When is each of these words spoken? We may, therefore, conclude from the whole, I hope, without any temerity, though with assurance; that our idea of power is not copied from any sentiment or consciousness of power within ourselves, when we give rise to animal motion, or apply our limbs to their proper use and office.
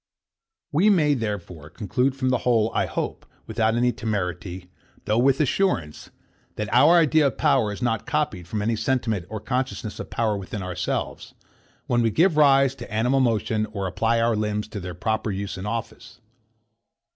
We 0.71 0.89
may, 0.89 1.13
therefore, 1.13 1.69
conclude 1.69 2.15
from 2.15 2.29
the 2.29 2.39
whole, 2.39 2.71
I 2.73 2.87
hope, 2.87 3.23
without 3.45 3.75
any 3.75 3.91
temerity, 3.91 4.71
though 5.05 5.19
with 5.19 5.39
assurance; 5.39 6.09
that 6.55 6.73
our 6.73 6.95
idea 6.97 7.27
of 7.27 7.37
power 7.37 7.71
is 7.71 7.83
not 7.83 8.07
copied 8.07 8.47
from 8.47 8.63
any 8.63 8.75
sentiment 8.75 9.27
or 9.29 9.39
consciousness 9.39 9.99
of 9.99 10.09
power 10.09 10.35
within 10.35 10.63
ourselves, 10.63 11.35
when 11.85 12.01
we 12.01 12.09
give 12.09 12.35
rise 12.35 12.73
to 12.77 12.91
animal 12.91 13.19
motion, 13.19 13.67
or 13.67 13.85
apply 13.85 14.19
our 14.19 14.35
limbs 14.35 14.67
to 14.69 14.79
their 14.79 14.95
proper 14.95 15.29
use 15.29 15.55
and 15.55 15.67
office. 15.67 16.19